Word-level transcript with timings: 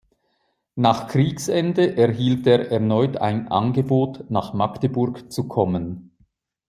Nach 0.75 1.05
Kriegsende 1.09 1.95
erhielt 1.95 2.47
er 2.47 2.71
erneut 2.71 3.17
ein 3.17 3.51
Angebot 3.51 4.31
nach 4.31 4.51
Magdeburg 4.51 5.31
zu 5.31 5.47
kommen. 5.47 6.17